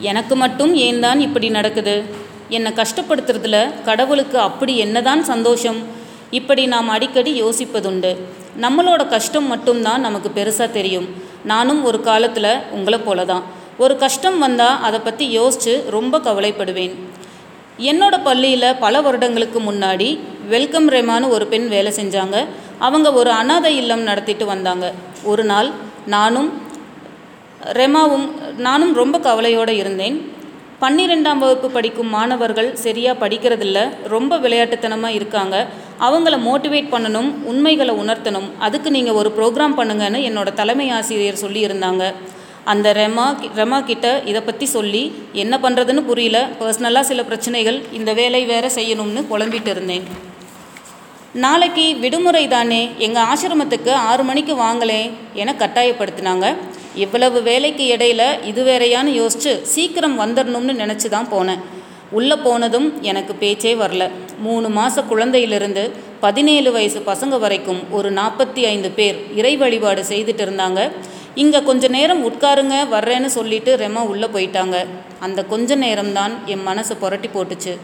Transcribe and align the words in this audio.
எனக்கு 0.00 0.36
மட்டும் 0.36 0.74
ஏன் 0.74 1.00
தான் 1.00 1.20
இப்படி 1.20 1.48
நடக்குது? 1.48 2.04
என்னை 2.48 2.72
கஷ்டப்படுத்துறதுல 2.72 3.84
கடவுளுக்கு 3.84 4.38
அப்படி 4.38 4.76
என்னதான் 4.78 5.24
சந்தோஷம்? 5.24 5.80
இப்படி 6.30 6.66
நாம் 6.66 6.88
அடிக்கடி 6.88 7.42
யோசிப்பதுண்டு. 7.42 8.16
நம்மளோட 8.60 9.08
கஷ்டம் 9.08 9.46
மட்டும்தான் 9.46 10.00
நமக்கு 10.00 10.30
பெருசாக 10.34 10.70
தெரியும். 10.70 11.08
நானும் 11.44 11.84
ஒரு 11.84 12.00
காலத்தில் 12.00 12.60
உங்களை 12.70 12.98
போல 12.98 13.24
தான் 13.24 13.42
ஒரு 13.78 13.96
கஷ்டம் 13.96 14.38
வந்தால் 14.38 14.80
அதை 14.80 15.00
பற்றி 15.00 15.30
யோசித்து 15.30 15.84
ரொம்ப 15.90 16.18
கவலைப்படுவேன். 16.18 16.94
என்னோட 17.78 18.22
பள்ளியில் 18.24 18.76
பல 18.76 19.00
வருடங்களுக்கு 19.00 19.60
முன்னாடி 19.60 20.18
வெல்கம் 20.48 20.88
ரெமான்னு 20.90 21.28
ஒரு 21.28 21.46
பெண் 21.46 21.68
வேலை 21.68 21.92
செஞ்சாங்க. 21.92 22.46
அவங்க 22.78 23.12
ஒரு 23.12 23.30
அனாதை 23.30 23.76
இல்லம் 23.76 24.02
நடத்திட்டு 24.02 24.46
வந்தாங்க. 24.46 24.92
ஒரு 25.22 25.44
நாள் 25.44 25.70
நானும் 26.06 26.62
ரெமாவும் 27.64 28.30
நானும் 28.56 28.94
ரொம்ப 28.94 29.18
கவலையோடு 29.18 29.76
இருந்தேன். 29.76 30.32
பன்னிரெண்டாம் 30.80 31.38
வகுப்பு 31.38 31.70
படிக்கும் 31.70 32.08
மாணவர்கள் 32.08 32.76
சரியாக 32.76 33.28
படிக்கிறதில்ல 33.28 33.88
ரொம்ப 34.08 34.38
விளையாட்டுத்தனமாக 34.38 35.08
இருக்காங்க. 35.08 35.66
அவங்கள 36.00 36.38
மோட்டிவேட் 36.38 36.88
பண்ணணும் 36.90 37.34
உண்மைகளை 37.44 37.94
உணர்த்தணும். 37.94 38.50
அதுக்கு 38.58 38.90
நீங்கள் 38.90 39.14
ஒரு 39.14 39.32
ப்ரோக்ராம் 39.38 39.72
பண்ணுங்கன்னு 39.76 40.18
என்னோட 40.18 40.52
தலைமை 40.52 40.90
ஆசிரியர் 40.90 41.38
சொல்லியிருந்தாங்க. 41.42 42.14
அந்த 42.64 42.92
ரெமா 42.92 43.20
கி- 43.20 43.50
ரெமா 43.56 43.84
கிட்ட 43.84 44.22
இதை 44.24 44.40
பற்றி 44.40 44.66
சொல்லி 44.66 45.22
என்ன 45.32 45.58
பண்ணுறதுன்னு 45.62 46.00
புரியல. 46.00 46.48
பர்சனலாக 46.60 47.00
சில 47.00 47.24
பிரச்சனைகள் 47.24 47.82
இந்த 47.92 48.12
வேலை 48.12 48.44
வேற 48.44 48.68
செய்யணும்னு 48.68 49.24
குழம்பிட்டு 49.30 49.66
இருந்தேன். 49.66 50.02
நாளைக்கு 51.32 51.96
விடுமுறை 52.00 52.48
தானே 52.48 52.90
எங்கள் 52.98 53.22
ஆசிரமத்துக்கு 53.22 53.90
ஆறு 53.90 54.24
மணிக்கு 54.24 54.54
வாங்கலே 54.54 55.10
என 55.34 55.54
கட்டாயப்படுத்தினாங்க. 55.58 56.54
இவ்வளவு 57.04 57.38
வேலைக்கு 57.48 57.84
இடையில 57.94 58.22
இது 58.50 58.62
வேறையான்னு 58.68 59.12
யோசிச்சு 59.20 59.52
சீக்கிரம் 59.72 60.16
வந்துடணும்னு 60.22 60.74
நினச்சி 60.82 61.08
தான் 61.16 61.30
போனேன். 61.34 61.62
உள்ளே 62.18 62.36
போனதும் 62.44 62.88
எனக்கு 63.10 63.32
பேச்சே 63.42 63.72
வரல. 63.82 64.04
மூணு 64.46 64.68
மாத 64.76 65.02
குழந்தையிலிருந்து 65.10 65.82
பதினேழு 66.24 66.70
வயசு 66.76 67.00
பசங்க 67.10 67.34
வரைக்கும் 67.44 67.80
ஒரு 67.96 68.08
நாற்பத்தி 68.18 68.62
ஐந்து 68.72 68.90
பேர் 68.98 69.18
இறை 69.40 69.54
வழிபாடு 69.62 70.02
செய்துட்டு 70.12 70.44
இருந்தாங்க. 70.46 70.82
இங்கே 71.42 71.60
கொஞ்ச 71.68 71.88
நேரம் 71.96 72.22
உட்காருங்க 72.28 72.76
வர்றேன்னு 72.94 73.30
சொல்லிட்டு 73.38 73.72
ரெமா 73.84 74.02
உள்ளே 74.12 74.28
போயிட்டாங்க. 74.36 74.76
அந்த 75.26 75.40
கொஞ்ச 75.52 75.76
நேரம்தான் 75.84 76.32
என் 76.52 76.66
மனசு 76.70 76.94
புரட்டி 77.02 77.30
போட்டுச்சு. 77.36 77.74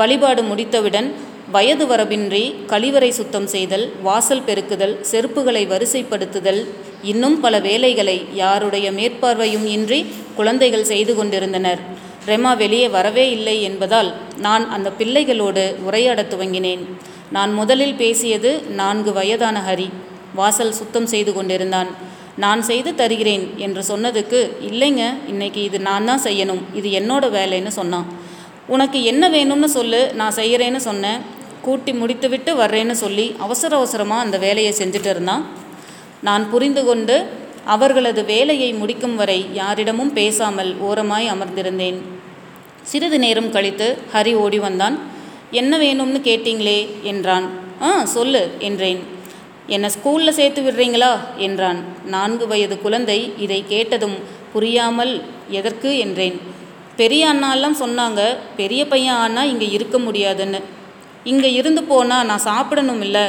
வழிபாடு 0.00 0.42
முடித்தவுடன் 0.50 1.08
வயது 1.54 1.84
வரபின்றி 1.90 2.42
கழிவறை 2.72 3.08
சுத்தம் 3.18 3.46
செய்தல் 3.52 3.84
வாசல் 4.06 4.42
பெருக்குதல் 4.48 4.94
செருப்புகளை 5.10 5.62
வரிசைப்படுத்துதல் 5.72 6.60
இன்னும் 7.02 7.40
பல 7.40 7.58
வேலைகளை 7.58 8.24
யாருடைய 8.34 8.92
மேற்பார்வையும் 8.92 9.64
இன்றி 9.64 10.06
குழந்தைகள் 10.36 10.84
செய்து 10.84 11.16
கொண்டிருந்தனர். 11.16 11.78
ரெமா 12.26 12.56
வெளியே 12.56 12.88
வரவே 12.88 13.30
இல்லை 13.30 13.62
என்பதால் 13.62 14.14
நான் 14.36 14.70
அந்த 14.70 14.90
பிள்ளைகளோடு 14.90 15.76
உரையாடத் 15.90 16.34
துவங்கினேன். 16.34 16.78
நான் 17.30 17.54
முதலில் 17.54 17.94
பேசியது 17.94 18.62
நான்கு 18.68 19.12
வயதான 19.12 19.62
ஹரி. 19.68 19.90
வாசல் 20.34 20.72
சுத்தம் 20.72 21.06
செய்து 21.06 21.32
கொண்டிருந்தான். 21.32 21.88
நான் 22.36 22.62
செய்து 22.62 22.94
தருகிறேன் 22.94 23.54
என்று 23.56 23.82
சொன்னதுக்கு 23.88 24.50
இல்லைங்க 24.60 25.14
இன்னைக்கு 25.26 25.62
இது 25.62 25.80
நான் 25.80 26.04
தான் 26.04 26.22
செய்யணும். 26.22 26.60
இது 26.74 26.88
என்னோட 26.88 27.30
வேலைன்னு 27.30 27.68
சொன்னான். 27.68 28.06
உனக்கு 28.66 29.02
என்ன 29.02 29.30
வேணும்னு 29.30 29.64
சொல்லு 29.64 30.12
நான் 30.14 30.34
செய்கிறேன்னு 30.34 30.76
சொன்னேன். 30.76 31.20
கூட்டி 31.62 31.92
முடித்துவிட்டு 31.92 32.56
வர்றேன்னு 32.56 32.90
சொல்லி 32.90 33.34
அவசர 33.38 33.76
அவசரமாக 33.76 34.22
அந்த 34.22 34.38
வேலையை 34.38 34.74
செஞ்சுட்டு 34.78 35.06
இருந்தான். 35.06 35.46
நான் 36.22 36.50
புரிந்து 36.50 36.84
கொண்டு 36.84 37.16
அவர்களது 37.64 38.24
வேலையை 38.24 38.72
முடிக்கும் 38.72 39.16
வரை 39.16 39.46
யாரிடமும் 39.52 40.12
பேசாமல் 40.12 40.76
ஓரமாய் 40.78 41.30
அமர்ந்திருந்தேன். 41.30 41.98
சிறிது 42.82 43.18
நேரம் 43.18 43.50
கழித்து 43.50 43.98
ஹரி 44.14 44.34
ஓடி 44.34 44.58
வந்தான். 44.58 44.98
என்ன 45.50 45.78
வேணும்னு 45.78 46.20
கேட்டீங்களே? 46.22 46.88
என்றான். 47.02 47.46
ஆ 47.82 48.04
சொல்லு 48.04 48.50
என்றேன். 48.58 49.00
என்னை 49.66 49.90
ஸ்கூலில் 49.90 50.28
சேர்த்து 50.28 50.62
விடுறீங்களா? 50.62 51.12
என்றான். 51.36 51.84
நான்கு 52.04 52.46
வயது 52.46 52.80
குழந்தை 52.80 53.32
இதை 53.38 53.64
கேட்டதும் 53.68 54.16
புரியாமல் 54.52 55.22
எதற்கு? 55.48 55.98
என்றேன். 55.98 56.40
பெரிய 56.96 57.32
அண்ணாலாம் 57.32 57.80
சொன்னாங்க 57.80 58.36
பெரிய 58.56 58.86
பையன் 58.86 59.14
ஆனால் 59.14 59.48
இங்கே 59.48 59.68
இருக்க 59.68 59.98
முடியாதுன்னு. 59.98 60.60
இங்கே 61.24 61.52
இருந்து 61.52 61.84
போனால் 61.84 62.26
நான் 62.26 62.38
சாப்பிடணும் 62.38 63.00
இல்லை 63.00 63.24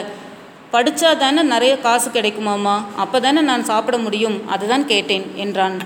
படித்தா 0.73 1.11
தானே 1.17 1.41
நிறைய 1.41 1.73
காசு 1.79 2.07
கிடைக்குமாமா 2.09 2.73
அப்போ 2.95 3.19
தானே 3.19 3.41
நான் 3.41 3.63
சாப்பிட 3.63 3.97
முடியும். 3.97 4.35
அதுதான் 4.47 4.85
கேட்டேன் 4.85 5.25
என்றான். 5.35 5.77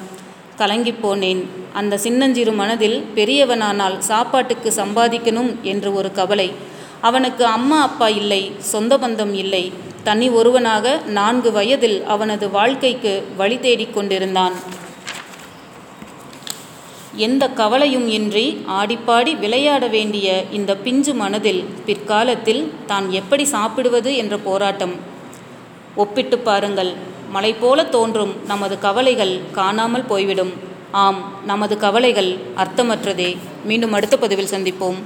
கலங்கிப் 0.57 0.99
போனேன் 1.03 1.41
அந்த 1.73 1.97
சின்னஞ்சிறு 1.97 2.51
மனதில் 2.51 2.97
பெரியவனானால் 3.15 3.97
சாப்பாட்டுக்கு 4.09 4.69
சம்பாதிக்கணும் 4.75 5.51
என்று 5.61 5.89
ஒரு 5.93 6.11
கவலை. 6.11 6.49
அவனுக்கு 7.01 7.45
அம்மா 7.45 7.81
அப்பா 7.81 8.07
இல்லை 8.21 8.41
சொந்த 8.73 8.97
பந்தம் 8.97 9.33
இல்லை. 9.33 9.63
தனி 10.03 10.29
ஒருவனாக 10.29 10.95
நான்கு 11.17 11.51
வயதில் 11.51 11.97
அவனது 12.05 12.49
வாழ்க்கைக்கு 12.49 13.13
வழி 13.37 13.59
தேடிக் 13.59 13.95
கொண்டிருந்தான் 13.95 14.55
எந்த 17.15 17.49
கவலையும் 17.49 18.07
இன்றி 18.07 18.65
ஆடிப்பாடி 18.67 19.37
விளையாட 19.39 19.87
வேண்டிய 19.87 20.43
இந்த 20.51 20.75
பிஞ்சு 20.75 21.13
மனதில் 21.13 21.65
பிற்காலத்தில் 21.85 22.71
தான் 22.85 23.11
எப்படி 23.11 23.45
சாப்பிடுவது 23.45 24.15
என்ற 24.15 24.37
போராட்டம். 24.37 24.95
ஒப்பிட்டு 25.95 26.37
பாருங்கள் 26.37 26.93
மலை 27.29 27.53
போல 27.53 27.85
தோன்றும் 27.85 28.35
நமது 28.45 28.79
கவலைகள் 28.79 29.39
காணாமல் 29.51 30.03
போய்விடும். 30.03 30.53
ஆம் 30.91 31.33
நமது 31.45 31.77
கவலைகள் 31.77 32.37
அர்த்தமற்றதே. 32.57 33.37
மீண்டும் 33.65 33.93
அடுத்த 33.93 34.17
பதிவில் 34.17 34.51
சந்திப்போம். 34.51 35.03